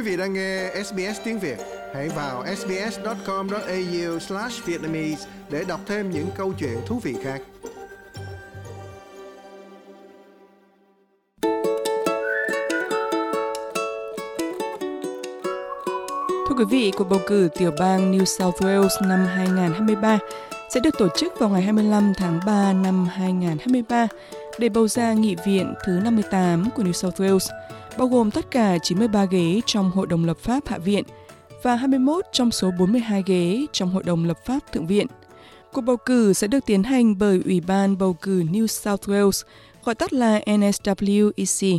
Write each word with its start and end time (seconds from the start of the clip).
Quý 0.00 0.06
vị 0.10 0.16
đang 0.16 0.32
nghe 0.32 0.70
SBS 0.84 1.20
tiếng 1.24 1.38
Việt, 1.38 1.58
hãy 1.94 2.08
vào 2.08 2.44
sbs.com.au/vietnamese 2.56 5.28
để 5.50 5.64
đọc 5.68 5.80
thêm 5.86 6.10
những 6.10 6.26
câu 6.36 6.52
chuyện 6.58 6.78
thú 6.86 7.00
vị 7.02 7.16
khác. 7.22 7.40
Thưa 16.48 16.54
quý 16.58 16.64
vị, 16.70 16.92
cuộc 16.96 17.08
bầu 17.10 17.20
cử 17.26 17.48
tiểu 17.58 17.70
bang 17.78 18.12
New 18.12 18.24
South 18.24 18.62
Wales 18.62 19.08
năm 19.08 19.26
2023 19.26 20.18
sẽ 20.74 20.80
được 20.80 20.98
tổ 20.98 21.08
chức 21.16 21.38
vào 21.38 21.48
ngày 21.48 21.62
25 21.62 22.12
tháng 22.16 22.40
3 22.46 22.72
năm 22.72 23.06
2023 23.06 24.06
để 24.58 24.68
bầu 24.68 24.88
ra 24.88 25.12
nghị 25.12 25.36
viện 25.46 25.74
thứ 25.84 25.92
58 26.04 26.68
của 26.74 26.82
New 26.82 26.92
South 26.92 27.20
Wales– 27.20 27.48
bao 28.00 28.08
gồm 28.08 28.30
tất 28.30 28.50
cả 28.50 28.78
93 28.82 29.24
ghế 29.24 29.60
trong 29.66 29.90
Hội 29.90 30.06
đồng 30.06 30.24
lập 30.24 30.38
pháp 30.38 30.68
Hạ 30.68 30.78
viện 30.78 31.04
và 31.62 31.76
21 31.76 32.24
trong 32.32 32.50
số 32.50 32.70
42 32.78 33.22
ghế 33.26 33.66
trong 33.72 33.90
Hội 33.90 34.02
đồng 34.02 34.24
lập 34.24 34.38
pháp 34.46 34.72
Thượng 34.72 34.86
viện. 34.86 35.06
Cuộc 35.72 35.80
bầu 35.80 35.96
cử 35.96 36.32
sẽ 36.32 36.46
được 36.46 36.66
tiến 36.66 36.82
hành 36.82 37.18
bởi 37.18 37.42
Ủy 37.44 37.60
ban 37.60 37.98
bầu 37.98 38.12
cử 38.12 38.42
New 38.42 38.66
South 38.66 39.08
Wales, 39.08 39.44
gọi 39.84 39.94
tắt 39.94 40.12
là 40.12 40.40
NSWEC. 40.46 41.78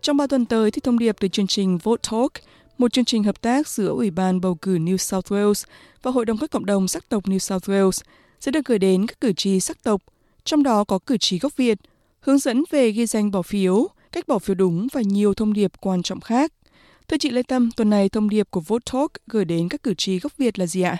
Trong 0.00 0.16
3 0.16 0.26
tuần 0.26 0.46
tới 0.46 0.70
thì 0.70 0.80
thông 0.80 0.98
điệp 0.98 1.16
từ 1.20 1.28
chương 1.28 1.46
trình 1.46 1.78
Vote 1.78 2.10
Talk, 2.10 2.32
một 2.78 2.92
chương 2.92 3.04
trình 3.04 3.24
hợp 3.24 3.40
tác 3.40 3.68
giữa 3.68 3.88
Ủy 3.88 4.10
ban 4.10 4.40
bầu 4.40 4.54
cử 4.54 4.78
New 4.78 4.96
South 4.96 5.32
Wales 5.32 5.64
và 6.02 6.10
Hội 6.10 6.24
đồng 6.24 6.38
các 6.38 6.50
cộng 6.50 6.66
đồng 6.66 6.88
sắc 6.88 7.08
tộc 7.08 7.24
New 7.24 7.38
South 7.38 7.68
Wales 7.68 8.02
sẽ 8.40 8.50
được 8.50 8.64
gửi 8.64 8.78
đến 8.78 9.06
các 9.06 9.20
cử 9.20 9.32
tri 9.32 9.60
sắc 9.60 9.82
tộc, 9.82 10.02
trong 10.44 10.62
đó 10.62 10.84
có 10.84 10.98
cử 11.06 11.16
tri 11.16 11.38
gốc 11.38 11.56
Việt, 11.56 11.78
hướng 12.20 12.38
dẫn 12.38 12.64
về 12.70 12.90
ghi 12.90 13.06
danh 13.06 13.30
bỏ 13.30 13.42
phiếu, 13.42 13.88
cách 14.12 14.28
bỏ 14.28 14.38
phiếu 14.38 14.54
đúng 14.54 14.86
và 14.92 15.00
nhiều 15.04 15.34
thông 15.34 15.52
điệp 15.52 15.72
quan 15.80 16.02
trọng 16.02 16.20
khác. 16.20 16.52
Thưa 17.08 17.16
chị 17.16 17.30
Lê 17.30 17.42
Tâm, 17.42 17.70
tuần 17.76 17.90
này 17.90 18.08
thông 18.08 18.28
điệp 18.28 18.46
của 18.50 18.60
Vote 18.60 18.92
Talk 18.92 19.12
gửi 19.26 19.44
đến 19.44 19.68
các 19.68 19.82
cử 19.82 19.94
tri 19.94 20.18
gốc 20.18 20.36
Việt 20.36 20.58
là 20.58 20.66
gì 20.66 20.82
ạ? 20.82 20.96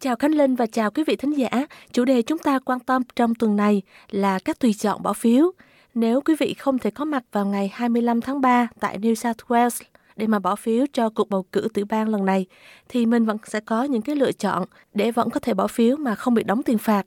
Chào 0.00 0.16
Khánh 0.16 0.34
Linh 0.34 0.54
và 0.54 0.66
chào 0.66 0.90
quý 0.90 1.04
vị 1.06 1.16
thính 1.16 1.32
giả. 1.32 1.48
Chủ 1.92 2.04
đề 2.04 2.22
chúng 2.22 2.38
ta 2.38 2.58
quan 2.58 2.80
tâm 2.80 3.02
trong 3.16 3.34
tuần 3.34 3.56
này 3.56 3.82
là 4.10 4.38
các 4.38 4.58
tùy 4.58 4.74
chọn 4.74 5.02
bỏ 5.02 5.12
phiếu. 5.12 5.52
Nếu 5.94 6.20
quý 6.20 6.34
vị 6.38 6.54
không 6.54 6.78
thể 6.78 6.90
có 6.90 7.04
mặt 7.04 7.24
vào 7.32 7.46
ngày 7.46 7.70
25 7.72 8.20
tháng 8.20 8.40
3 8.40 8.68
tại 8.80 8.98
New 8.98 9.14
South 9.14 9.38
Wales 9.48 9.82
để 10.16 10.26
mà 10.26 10.38
bỏ 10.38 10.56
phiếu 10.56 10.86
cho 10.92 11.10
cuộc 11.10 11.30
bầu 11.30 11.46
cử 11.52 11.68
tiểu 11.74 11.86
bang 11.88 12.08
lần 12.08 12.24
này, 12.24 12.46
thì 12.88 13.06
mình 13.06 13.24
vẫn 13.24 13.36
sẽ 13.44 13.60
có 13.60 13.84
những 13.84 14.02
cái 14.02 14.16
lựa 14.16 14.32
chọn 14.32 14.64
để 14.94 15.10
vẫn 15.10 15.30
có 15.30 15.40
thể 15.40 15.54
bỏ 15.54 15.66
phiếu 15.66 15.96
mà 15.96 16.14
không 16.14 16.34
bị 16.34 16.42
đóng 16.42 16.62
tiền 16.62 16.78
phạt. 16.78 17.06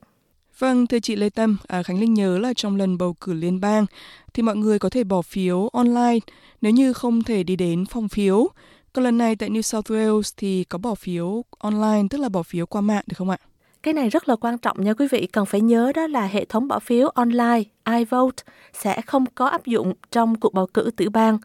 Vâng, 0.60 0.88
thưa 0.88 1.00
chị 1.00 1.16
Lê 1.16 1.30
Tâm, 1.30 1.58
à, 1.68 1.84
Khánh 1.84 2.00
Linh 2.00 2.14
nhớ 2.14 2.38
là 2.38 2.54
trong 2.56 2.76
lần 2.76 2.98
bầu 2.98 3.16
cử 3.22 3.34
liên 3.34 3.60
bang 3.60 3.86
thì 4.34 4.44
mọi 4.44 4.56
người 4.56 4.80
có 4.80 4.90
thể 4.90 5.04
bỏ 5.04 5.22
phiếu 5.22 5.68
online 5.68 6.20
nếu 6.62 6.72
như 6.72 6.94
không 6.94 7.24
thể 7.24 7.44
đi 7.44 7.56
đến 7.56 7.86
phòng 7.86 8.10
phiếu. 8.10 8.48
Còn 8.94 9.04
lần 9.04 9.18
này 9.18 9.36
tại 9.36 9.50
New 9.50 9.62
South 9.62 9.92
Wales 9.92 10.34
thì 10.38 10.64
có 10.64 10.78
bỏ 10.78 10.96
phiếu 10.96 11.44
online, 11.60 12.08
tức 12.10 12.18
là 12.18 12.30
bỏ 12.30 12.44
phiếu 12.44 12.66
qua 12.66 12.82
mạng 12.82 13.04
được 13.08 13.14
không 13.18 13.30
ạ? 13.30 13.38
Cái 13.84 13.94
này 13.94 14.10
rất 14.10 14.30
là 14.30 14.36
quan 14.36 14.58
trọng 14.58 14.84
nha 14.84 14.94
quý 14.94 15.08
vị, 15.12 15.28
cần 15.28 15.46
phải 15.46 15.62
nhớ 15.62 15.92
đó 15.96 16.08
là 16.08 16.28
hệ 16.28 16.46
thống 16.46 16.68
bỏ 16.68 16.80
phiếu 16.80 17.10
online 17.10 17.64
iVote 17.90 18.44
sẽ 18.74 19.02
không 19.02 19.26
có 19.36 19.46
áp 19.46 19.66
dụng 19.66 19.94
trong 20.12 20.36
cuộc 20.36 20.54
bầu 20.54 20.68
cử 20.74 20.92
tiểu 20.98 21.10
bang 21.10 21.38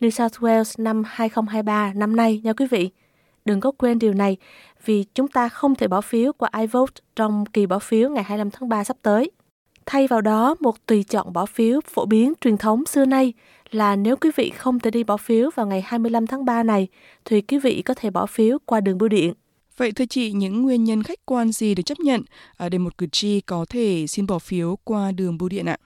New 0.00 0.10
South 0.10 0.34
Wales 0.34 0.84
năm 0.84 1.02
2023 1.06 1.92
năm 1.94 2.16
nay 2.16 2.40
nha 2.44 2.52
quý 2.52 2.66
vị. 2.70 2.90
Đừng 3.44 3.60
có 3.60 3.70
quên 3.70 3.98
điều 3.98 4.12
này 4.12 4.36
vì 4.84 5.04
chúng 5.14 5.28
ta 5.28 5.48
không 5.48 5.74
thể 5.74 5.88
bỏ 5.88 6.00
phiếu 6.00 6.32
qua 6.32 6.50
iVote 6.58 7.00
trong 7.16 7.46
kỳ 7.46 7.66
bỏ 7.66 7.78
phiếu 7.78 8.10
ngày 8.10 8.24
25 8.24 8.50
tháng 8.50 8.68
3 8.68 8.84
sắp 8.84 8.96
tới. 9.02 9.30
Thay 9.86 10.06
vào 10.06 10.20
đó, 10.20 10.56
một 10.60 10.86
tùy 10.86 11.02
chọn 11.02 11.32
bỏ 11.32 11.46
phiếu 11.46 11.80
phổ 11.80 12.06
biến 12.06 12.32
truyền 12.40 12.56
thống 12.56 12.86
xưa 12.86 13.04
nay 13.04 13.32
là 13.70 13.96
nếu 13.96 14.16
quý 14.16 14.30
vị 14.36 14.50
không 14.50 14.78
thể 14.80 14.90
đi 14.90 15.04
bỏ 15.04 15.16
phiếu 15.16 15.50
vào 15.54 15.66
ngày 15.66 15.82
25 15.86 16.26
tháng 16.26 16.44
3 16.44 16.62
này, 16.62 16.88
thì 17.24 17.40
quý 17.40 17.58
vị 17.58 17.82
có 17.82 17.94
thể 17.94 18.10
bỏ 18.10 18.26
phiếu 18.26 18.58
qua 18.64 18.80
đường 18.80 18.98
bưu 18.98 19.08
điện. 19.08 19.32
Vậy 19.76 19.92
thưa 19.92 20.06
chị, 20.06 20.32
những 20.32 20.62
nguyên 20.62 20.84
nhân 20.84 21.02
khách 21.02 21.26
quan 21.26 21.52
gì 21.52 21.74
để 21.74 21.82
chấp 21.82 22.00
nhận 22.00 22.22
để 22.70 22.78
một 22.78 22.98
cử 22.98 23.06
tri 23.12 23.40
có 23.40 23.64
thể 23.68 24.06
xin 24.06 24.26
bỏ 24.26 24.38
phiếu 24.38 24.78
qua 24.84 25.12
đường 25.12 25.38
bưu 25.38 25.48
điện 25.48 25.66
ạ? 25.66 25.76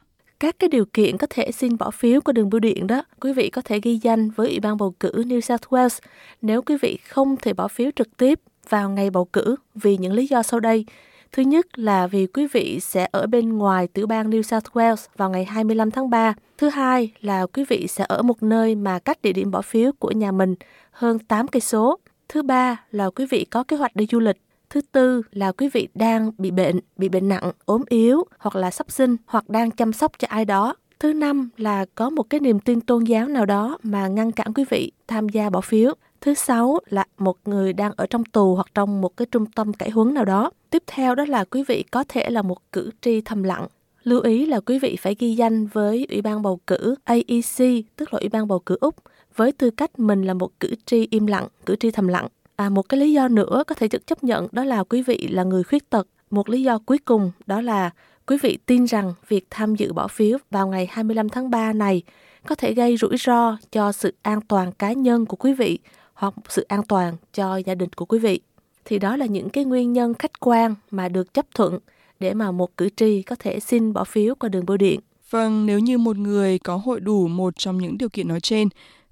Các 0.41 0.59
cái 0.59 0.69
điều 0.69 0.85
kiện 0.85 1.19
có 1.19 1.27
thể 1.31 1.53
xin 1.53 1.77
bỏ 1.77 1.91
phiếu 1.91 2.21
qua 2.21 2.33
đường 2.33 2.51
bưu 2.51 2.61
điện 2.61 2.87
đó, 2.87 3.03
quý 3.21 3.33
vị 3.33 3.51
có 3.51 3.63
thể 3.63 3.81
ghi 3.81 3.99
danh 4.03 4.31
với 4.31 4.49
Ủy 4.49 4.61
ban 4.61 4.77
bầu 4.77 4.95
cử 5.01 5.13
New 5.27 5.41
South 5.41 5.63
Wales 5.63 5.99
nếu 6.43 6.63
quý 6.63 6.77
vị 6.83 6.99
không 7.09 7.37
thể 7.37 7.53
bỏ 7.53 7.69
phiếu 7.69 7.91
trực 7.97 8.17
tiếp 8.17 8.41
vào 8.69 8.91
ngày 8.91 9.11
bầu 9.11 9.25
cử 9.25 9.57
vì 9.75 9.97
những 9.97 10.13
lý 10.13 10.27
do 10.27 10.43
sau 10.43 10.61
đây. 10.61 10.85
Thứ 11.33 11.43
nhất 11.43 11.79
là 11.79 12.07
vì 12.07 12.27
quý 12.27 12.47
vị 12.53 12.81
sẽ 12.81 13.09
ở 13.13 13.27
bên 13.27 13.59
ngoài 13.59 13.87
tiểu 13.87 14.07
bang 14.07 14.31
New 14.31 14.43
South 14.43 14.65
Wales 14.73 15.07
vào 15.17 15.31
ngày 15.31 15.45
25 15.45 15.91
tháng 15.91 16.11
3. 16.11 16.35
Thứ 16.59 16.69
hai 16.69 17.13
là 17.21 17.47
quý 17.47 17.65
vị 17.69 17.87
sẽ 17.89 18.05
ở 18.09 18.23
một 18.23 18.43
nơi 18.43 18.75
mà 18.75 18.99
cách 18.99 19.23
địa 19.23 19.33
điểm 19.33 19.51
bỏ 19.51 19.63
phiếu 19.63 19.93
của 19.99 20.11
nhà 20.11 20.33
mình 20.33 20.55
hơn 20.91 21.19
8 21.19 21.49
cây 21.49 21.61
số. 21.61 21.99
Thứ 22.29 22.43
ba 22.43 22.85
là 22.91 23.11
quý 23.11 23.27
vị 23.31 23.45
có 23.45 23.65
kế 23.65 23.77
hoạch 23.77 23.97
đi 23.97 24.07
du 24.11 24.21
lịch. 24.21 24.37
Thứ 24.71 24.81
tư 24.93 25.23
là 25.33 25.53
quý 25.53 25.69
vị 25.73 25.89
đang 25.95 26.31
bị 26.39 26.51
bệnh, 26.51 26.81
bị 26.97 27.09
bệnh 27.09 27.29
nặng, 27.29 27.53
ốm 27.65 27.83
yếu 27.89 28.25
hoặc 28.39 28.57
là 28.57 28.71
sắp 28.71 28.91
sinh 28.91 29.17
hoặc 29.27 29.49
đang 29.49 29.71
chăm 29.71 29.93
sóc 29.93 30.13
cho 30.19 30.29
ai 30.31 30.45
đó. 30.45 30.75
Thứ 31.01 31.13
năm 31.13 31.49
là 31.57 31.85
có 31.95 32.11
một 32.11 32.23
cái 32.23 32.41
niềm 32.41 32.61
tin 32.61 32.81
tôn 32.81 33.05
giáo 33.05 33.29
nào 33.29 33.47
đó 33.47 33.79
mà 33.83 34.09
ngăn 34.09 34.33
cản 34.33 34.55
quý 34.55 34.65
vị 34.71 34.93
tham 35.09 35.29
gia 35.29 35.51
bỏ 35.51 35.61
phiếu. 35.61 35.95
Thứ 36.25 36.35
sáu 36.35 36.79
là 36.87 37.05
một 37.19 37.37
người 37.45 37.73
đang 37.73 37.93
ở 37.97 38.07
trong 38.07 38.25
tù 38.25 38.55
hoặc 38.55 38.67
trong 38.75 39.01
một 39.01 39.17
cái 39.17 39.27
trung 39.31 39.47
tâm 39.47 39.73
cải 39.73 39.91
huấn 39.91 40.15
nào 40.15 40.25
đó. 40.25 40.51
Tiếp 40.71 40.83
theo 40.87 41.15
đó 41.15 41.25
là 41.29 41.45
quý 41.45 41.65
vị 41.69 41.85
có 41.91 42.05
thể 42.09 42.31
là 42.31 42.43
một 42.43 42.73
cử 42.73 42.91
tri 43.01 43.21
thầm 43.21 43.43
lặng. 43.43 43.67
Lưu 44.03 44.21
ý 44.21 44.47
là 44.47 44.61
quý 44.61 44.79
vị 44.79 44.97
phải 45.01 45.17
ghi 45.19 45.35
danh 45.35 45.67
với 45.67 46.07
Ủy 46.11 46.23
ban 46.23 46.43
bầu 46.43 46.61
cử 46.67 46.95
AEC, 47.05 47.85
tức 47.97 48.15
là 48.15 48.19
Ủy 48.21 48.29
ban 48.29 48.49
bầu 48.49 48.59
cử 48.59 48.77
Úc, 48.81 48.95
với 49.37 49.53
tư 49.53 49.71
cách 49.71 49.99
mình 49.99 50.23
là 50.23 50.35
một 50.35 50.61
cử 50.61 50.75
tri 50.87 51.09
im 51.11 51.27
lặng, 51.27 51.49
cử 51.67 51.77
tri 51.77 51.91
thầm 51.91 52.09
lặng. 52.09 52.29
À, 52.57 52.69
một 52.69 52.89
cái 52.89 53.01
lý 53.01 53.13
do 53.13 53.29
nữa 53.29 53.65
có 53.67 53.75
thể 53.75 53.89
được 53.89 54.07
chấp 54.07 54.25
nhận 54.25 54.47
đó 54.53 54.65
là 54.65 54.85
quý 54.85 55.03
vị 55.03 55.29
là 55.31 55.45
người 55.45 55.63
khuyết 55.63 55.91
tật. 55.91 56.07
Một 56.31 56.49
lý 56.49 56.63
do 56.63 56.79
cuối 56.79 56.99
cùng 56.99 57.33
đó 57.47 57.61
là 57.61 57.91
quý 58.27 58.37
vị 58.43 58.59
tin 58.67 58.85
rằng 58.85 59.15
việc 59.29 59.47
tham 59.51 59.75
dự 59.75 59.93
bỏ 59.93 60.09
phiếu 60.09 60.39
vào 60.51 60.69
ngày 60.69 60.89
25 60.91 61.29
tháng 61.29 61.51
3 61.51 61.73
này 61.73 62.03
có 62.47 62.55
thể 62.55 62.75
gây 62.75 62.97
rủi 62.97 63.17
ro 63.17 63.57
cho 63.73 63.93
sự 63.93 64.15
an 64.23 64.41
toàn 64.41 64.73
cá 64.73 64.93
nhân 64.93 65.27
của 65.27 65.37
quý 65.37 65.53
vị 65.53 65.79
hoặc 66.15 66.35
sự 66.49 66.67
an 66.69 66.83
toàn 66.89 67.17
cho 67.33 67.57
gia 67.57 67.75
đình 67.75 67.93
của 67.97 68.05
quý 68.05 68.19
vị. 68.19 68.41
Thì 68.85 68.99
đó 68.99 69.17
là 69.17 69.27
những 69.27 69.51
cái 69.51 69.65
nguyên 69.65 69.93
nhân 69.93 70.15
khách 70.15 70.41
quan 70.41 70.75
mà 70.91 71.09
được 71.09 71.35
chấp 71.35 71.47
thuận 71.55 71.79
để 72.21 72.35
mà 72.35 72.51
một 72.51 72.77
cử 72.77 72.89
tri 72.97 73.23
có 73.23 73.37
thể 73.39 73.61
xin 73.61 73.93
bỏ 73.93 74.05
phiếu 74.05 74.35
qua 74.35 74.49
đường 74.49 74.67
bưu 74.67 74.77
điện. 74.77 75.01
Vâng, 75.31 75.67
nếu 75.67 75.79
như 75.79 75.99
một 75.99 76.17
người 76.17 76.59
có 76.59 76.77
hội 76.77 77.01
đủ 77.01 77.29
một 77.29 77.55
trong 77.59 77.79
những 77.79 77.99
điều 77.99 78.09
kiện 78.09 78.29
nói 78.29 78.41
trên 78.41 78.69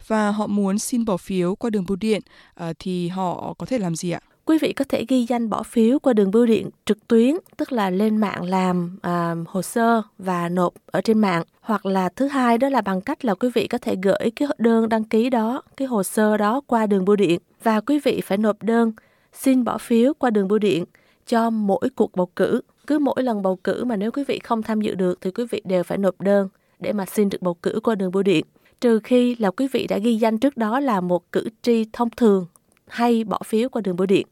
và 0.06 0.30
họ 0.30 0.46
muốn 0.46 0.78
xin 0.78 1.04
bỏ 1.04 1.16
phiếu 1.16 1.54
qua 1.54 1.70
đường 1.70 1.84
bưu 1.88 1.96
điện 1.96 2.22
ờ, 2.54 2.72
thì 2.78 3.08
họ 3.08 3.54
có 3.58 3.66
thể 3.66 3.78
làm 3.78 3.96
gì 3.96 4.10
ạ? 4.10 4.20
Quý 4.44 4.58
vị 4.58 4.72
có 4.72 4.84
thể 4.88 5.04
ghi 5.08 5.24
danh 5.28 5.50
bỏ 5.50 5.62
phiếu 5.62 5.98
qua 5.98 6.12
đường 6.12 6.30
bưu 6.30 6.46
điện 6.46 6.70
trực 6.84 7.08
tuyến, 7.08 7.36
tức 7.56 7.72
là 7.72 7.90
lên 7.90 8.16
mạng 8.16 8.44
làm 8.44 8.98
à, 9.02 9.34
hồ 9.46 9.62
sơ 9.62 10.02
và 10.18 10.48
nộp 10.48 10.74
ở 10.86 11.00
trên 11.00 11.18
mạng. 11.18 11.44
Hoặc 11.60 11.86
là 11.86 12.08
thứ 12.08 12.26
hai 12.26 12.58
đó 12.58 12.68
là 12.68 12.80
bằng 12.80 13.00
cách 13.00 13.24
là 13.24 13.34
quý 13.34 13.50
vị 13.54 13.66
có 13.66 13.78
thể 13.78 13.96
gửi 14.02 14.30
cái 14.36 14.48
đơn 14.58 14.88
đăng 14.88 15.04
ký 15.04 15.30
đó, 15.30 15.62
cái 15.76 15.88
hồ 15.88 16.02
sơ 16.02 16.36
đó 16.36 16.60
qua 16.66 16.86
đường 16.86 17.04
bưu 17.04 17.16
điện. 17.16 17.40
Và 17.62 17.80
quý 17.80 18.00
vị 18.04 18.20
phải 18.24 18.38
nộp 18.38 18.62
đơn 18.62 18.92
xin 19.32 19.64
bỏ 19.64 19.78
phiếu 19.78 20.14
qua 20.14 20.30
đường 20.30 20.48
bưu 20.48 20.58
điện 20.58 20.84
cho 21.26 21.50
mỗi 21.50 21.88
cuộc 21.96 22.16
bầu 22.16 22.28
cử. 22.36 22.60
Cứ 22.86 22.98
mỗi 22.98 23.22
lần 23.22 23.42
bầu 23.42 23.56
cử 23.56 23.84
mà 23.84 23.96
nếu 23.96 24.10
quý 24.10 24.24
vị 24.24 24.38
không 24.44 24.62
tham 24.62 24.80
dự 24.80 24.94
được 24.94 25.20
thì 25.20 25.30
quý 25.30 25.44
vị 25.50 25.62
đều 25.64 25.82
phải 25.82 25.98
nộp 25.98 26.20
đơn 26.20 26.48
để 26.80 26.92
mà 26.92 27.06
xin 27.06 27.28
được 27.28 27.42
bầu 27.42 27.54
cử 27.54 27.80
qua 27.82 27.94
đường 27.94 28.12
bưu 28.12 28.22
điện. 28.22 28.44
Trừ 28.80 29.00
khi 29.04 29.36
là 29.38 29.50
quý 29.50 29.68
vị 29.72 29.86
đã 29.86 29.98
ghi 29.98 30.16
danh 30.16 30.38
trước 30.38 30.56
đó 30.56 30.80
là 30.80 31.00
một 31.00 31.32
cử 31.32 31.48
tri 31.62 31.84
thông 31.92 32.10
thường 32.10 32.46
hay 32.92 33.24
bỏ 33.24 33.38
phiếu 33.44 33.68
qua 33.68 33.82
đường 33.82 33.96
bưu 33.96 34.06
điện. 34.06 34.26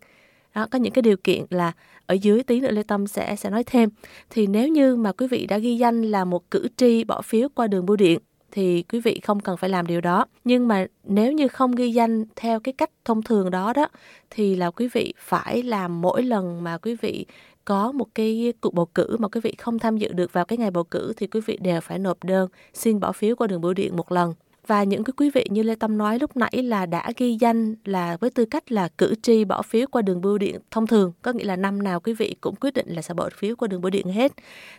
Đó, 0.54 0.66
có 0.70 0.78
những 0.78 0.92
cái 0.92 1.02
điều 1.02 1.16
kiện 1.16 1.44
là 1.50 1.72
ở 2.06 2.14
dưới 2.14 2.42
tí 2.42 2.60
nữa 2.60 2.70
Lê 2.70 2.82
Tâm 2.82 3.06
sẽ 3.06 3.36
sẽ 3.36 3.50
nói 3.50 3.64
thêm. 3.64 3.88
Thì 4.30 4.46
nếu 4.46 4.68
như 4.68 4.96
mà 4.96 5.12
quý 5.12 5.26
vị 5.26 5.46
đã 5.46 5.58
ghi 5.58 5.76
danh 5.76 6.02
là 6.02 6.24
một 6.24 6.50
cử 6.50 6.68
tri 6.76 7.04
bỏ 7.04 7.22
phiếu 7.22 7.48
qua 7.54 7.66
đường 7.66 7.86
bưu 7.86 7.96
điện 7.96 8.18
thì 8.52 8.82
quý 8.82 9.00
vị 9.00 9.20
không 9.22 9.40
cần 9.40 9.56
phải 9.56 9.70
làm 9.70 9.86
điều 9.86 10.00
đó. 10.00 10.26
Nhưng 10.44 10.68
mà 10.68 10.86
nếu 11.04 11.32
như 11.32 11.48
không 11.48 11.72
ghi 11.72 11.92
danh 11.92 12.24
theo 12.36 12.60
cái 12.60 12.72
cách 12.72 12.90
thông 13.04 13.22
thường 13.22 13.50
đó 13.50 13.72
đó 13.72 13.88
thì 14.30 14.56
là 14.56 14.70
quý 14.70 14.88
vị 14.92 15.14
phải 15.18 15.62
làm 15.62 16.00
mỗi 16.00 16.22
lần 16.22 16.64
mà 16.64 16.78
quý 16.78 16.96
vị 17.02 17.26
có 17.64 17.92
một 17.92 18.06
cái 18.14 18.52
cuộc 18.60 18.74
bầu 18.74 18.86
cử 18.86 19.16
mà 19.18 19.28
quý 19.28 19.40
vị 19.40 19.54
không 19.58 19.78
tham 19.78 19.96
dự 19.96 20.12
được 20.12 20.32
vào 20.32 20.44
cái 20.44 20.58
ngày 20.58 20.70
bầu 20.70 20.84
cử 20.84 21.12
thì 21.16 21.26
quý 21.26 21.40
vị 21.46 21.58
đều 21.60 21.80
phải 21.80 21.98
nộp 21.98 22.24
đơn 22.24 22.48
xin 22.74 23.00
bỏ 23.00 23.12
phiếu 23.12 23.36
qua 23.36 23.46
đường 23.46 23.60
bưu 23.60 23.72
điện 23.74 23.96
một 23.96 24.12
lần 24.12 24.34
và 24.66 24.84
những 24.84 25.04
cái 25.04 25.14
quý 25.16 25.30
vị 25.30 25.46
như 25.50 25.62
Lê 25.62 25.74
Tâm 25.74 25.98
nói 25.98 26.18
lúc 26.18 26.36
nãy 26.36 26.62
là 26.62 26.86
đã 26.86 27.12
ghi 27.16 27.36
danh 27.40 27.74
là 27.84 28.16
với 28.20 28.30
tư 28.30 28.44
cách 28.44 28.72
là 28.72 28.88
cử 28.88 29.14
tri 29.22 29.44
bỏ 29.44 29.62
phiếu 29.62 29.86
qua 29.90 30.02
đường 30.02 30.20
bưu 30.20 30.38
điện 30.38 30.58
thông 30.70 30.86
thường, 30.86 31.12
có 31.22 31.32
nghĩa 31.32 31.44
là 31.44 31.56
năm 31.56 31.82
nào 31.82 32.00
quý 32.00 32.12
vị 32.12 32.36
cũng 32.40 32.54
quyết 32.56 32.74
định 32.74 32.88
là 32.88 33.02
sẽ 33.02 33.14
bỏ 33.14 33.28
phiếu 33.36 33.56
qua 33.56 33.68
đường 33.68 33.80
bưu 33.80 33.90
điện 33.90 34.06
hết 34.06 34.32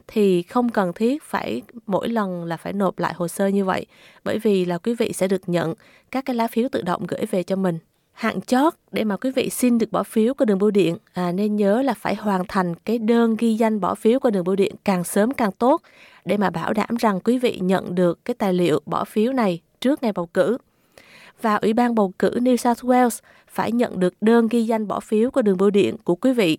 thì 0.08 0.44
không 0.44 0.70
cần 0.70 0.94
thiết 0.94 1.24
phải 1.24 1.62
mỗi 1.86 2.10
lần 2.10 2.46
là 2.46 2.58
phải 2.58 2.74
nộp 2.74 3.00
lại 3.00 3.14
hồ 3.16 3.28
sơ 3.28 3.48
như 3.48 3.66
vậy 3.66 3.86
bởi 4.24 4.40
vì 4.40 4.66
là 4.66 4.78
quý 4.78 4.96
vị 4.96 5.14
sẽ 5.14 5.28
được 5.28 5.50
nhận 5.50 5.74
các 6.12 6.26
cái 6.26 6.36
lá 6.36 6.48
phiếu 6.48 6.70
tự 6.72 6.82
động 6.82 7.06
gửi 7.08 7.26
về 7.26 7.44
cho 7.44 7.56
mình. 7.56 7.78
Hạn 8.12 8.42
chót 8.42 8.74
để 8.92 9.04
mà 9.04 9.18
quý 9.18 9.32
vị 9.32 9.50
xin 9.50 9.78
được 9.78 9.92
bỏ 9.92 10.04
phiếu 10.04 10.34
qua 10.34 10.46
đường 10.46 10.60
bưu 10.60 10.72
điện 10.72 10.98
à, 11.14 11.32
nên 11.32 11.56
nhớ 11.56 11.82
là 11.82 11.94
phải 11.94 12.16
hoàn 12.16 12.44
thành 12.48 12.76
cái 12.76 12.98
đơn 12.98 13.36
ghi 13.40 13.56
danh 13.56 13.80
bỏ 13.80 13.96
phiếu 13.96 14.20
qua 14.20 14.32
đường 14.32 14.44
bưu 14.44 14.56
điện 14.56 14.76
càng 14.84 15.04
sớm 15.04 15.32
càng 15.32 15.52
tốt 15.52 15.82
để 16.26 16.38
mà 16.38 16.50
bảo 16.50 16.74
đảm 16.74 16.96
rằng 17.00 17.20
quý 17.20 17.38
vị 17.38 17.60
nhận 17.62 17.96
được 17.96 18.26
cái 18.26 18.34
tài 18.34 18.54
liệu 18.54 18.82
bỏ 18.86 19.06
phiếu 19.06 19.34
này 19.34 19.62
trước 19.82 20.04
ngày 20.04 20.12
bầu 20.12 20.26
cử. 20.26 20.58
và 21.42 21.56
Ủy 21.56 21.74
ban 21.74 21.96
bầu 21.96 22.14
cử 22.20 22.32
New 22.42 22.56
South 22.56 22.86
Wales 22.86 23.20
phải 23.48 23.72
nhận 23.72 24.00
được 24.00 24.14
đơn 24.22 24.48
ghi 24.48 24.64
danh 24.64 24.88
bỏ 24.88 25.00
phiếu 25.00 25.32
qua 25.32 25.42
đường 25.42 25.58
bưu 25.58 25.70
điện 25.70 25.96
của 26.04 26.16
quý 26.16 26.34
vị 26.34 26.58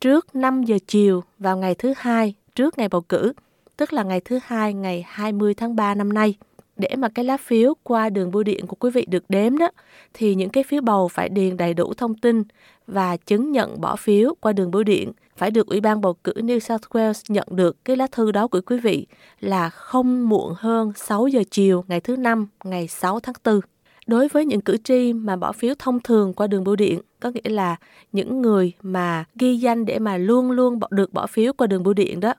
trước 0.00 0.34
5 0.34 0.62
giờ 0.62 0.78
chiều 0.86 1.22
vào 1.38 1.56
ngày 1.56 1.74
thứ 1.74 1.94
hai 1.96 2.34
trước 2.54 2.78
ngày 2.78 2.88
bầu 2.88 3.00
cử, 3.00 3.32
tức 3.76 3.92
là 3.92 4.02
ngày 4.02 4.20
thứ 4.20 4.38
hai 4.44 4.74
ngày 4.74 5.04
20 5.08 5.54
tháng 5.54 5.76
3 5.76 5.94
năm 5.94 6.12
nay. 6.12 6.34
Để 6.76 6.96
mà 6.96 7.08
cái 7.08 7.24
lá 7.24 7.36
phiếu 7.36 7.74
qua 7.82 8.10
đường 8.10 8.30
bưu 8.30 8.42
điện 8.42 8.66
của 8.66 8.76
quý 8.80 8.90
vị 8.90 9.06
được 9.08 9.24
đếm 9.28 9.58
đó, 9.58 9.70
thì 10.14 10.34
những 10.34 10.50
cái 10.50 10.64
phiếu 10.64 10.82
bầu 10.82 11.08
phải 11.08 11.28
điền 11.28 11.56
đầy 11.56 11.74
đủ 11.74 11.94
thông 11.94 12.14
tin 12.14 12.42
và 12.86 13.16
chứng 13.16 13.52
nhận 13.52 13.80
bỏ 13.80 13.96
phiếu 13.96 14.34
qua 14.40 14.52
đường 14.52 14.70
bưu 14.70 14.82
điện 14.82 15.12
phải 15.36 15.50
được 15.50 15.66
Ủy 15.66 15.80
ban 15.80 16.00
bầu 16.00 16.14
cử 16.24 16.32
New 16.36 16.58
South 16.58 16.82
Wales 16.90 17.22
nhận 17.28 17.46
được 17.50 17.84
cái 17.84 17.96
lá 17.96 18.06
thư 18.12 18.32
đó 18.32 18.46
của 18.46 18.60
quý 18.66 18.78
vị 18.78 19.06
là 19.40 19.68
không 19.70 20.28
muộn 20.28 20.54
hơn 20.56 20.92
6 20.96 21.26
giờ 21.26 21.42
chiều 21.50 21.84
ngày 21.88 22.00
thứ 22.00 22.16
năm, 22.16 22.46
ngày 22.64 22.88
6 22.88 23.20
tháng 23.20 23.34
4 23.44 23.60
đối 24.06 24.28
với 24.28 24.44
những 24.44 24.60
cử 24.60 24.76
tri 24.84 25.12
mà 25.12 25.36
bỏ 25.36 25.52
phiếu 25.52 25.74
thông 25.78 26.00
thường 26.00 26.32
qua 26.32 26.46
đường 26.46 26.64
bưu 26.64 26.76
điện, 26.76 27.00
có 27.20 27.30
nghĩa 27.30 27.50
là 27.50 27.76
những 28.12 28.42
người 28.42 28.72
mà 28.82 29.24
ghi 29.34 29.56
danh 29.56 29.84
để 29.84 29.98
mà 29.98 30.16
luôn 30.16 30.50
luôn 30.50 30.78
được 30.90 31.12
bỏ 31.12 31.26
phiếu 31.26 31.52
qua 31.52 31.66
đường 31.66 31.82
bưu 31.82 31.94
điện 31.94 32.20
đó, 32.20 32.34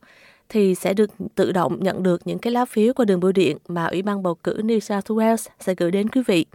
thì 0.49 0.75
sẽ 0.75 0.93
được 0.93 1.09
tự 1.35 1.51
động 1.51 1.77
nhận 1.83 2.03
được 2.03 2.21
những 2.27 2.39
cái 2.39 2.53
lá 2.53 2.65
phiếu 2.65 2.93
qua 2.93 3.05
đường 3.05 3.19
bưu 3.19 3.31
điện 3.31 3.57
mà 3.67 3.85
Ủy 3.85 4.01
ban 4.01 4.23
bầu 4.23 4.35
cử 4.35 4.57
New 4.57 4.79
South 4.79 5.11
Wales 5.11 5.47
sẽ 5.59 5.75
gửi 5.77 5.91
đến 5.91 6.09
quý 6.09 6.21
vị 6.27 6.45